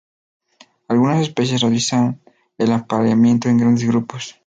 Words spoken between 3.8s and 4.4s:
grupos.